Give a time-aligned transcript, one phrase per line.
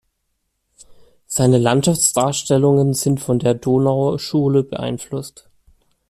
[1.27, 5.47] Seine Landschaftsdarstellungen sind von der Donauschule beeinflusst.